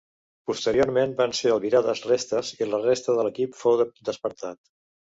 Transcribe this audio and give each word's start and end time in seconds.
Posteriorment 0.51 1.13
van 1.19 1.35
ser 1.41 1.53
albirades 1.57 2.03
restes 2.13 2.51
i 2.65 2.71
la 2.73 2.83
resta 2.89 3.19
de 3.21 3.29
l'equip 3.31 3.57
fou 3.63 3.81
despertat. 4.13 4.65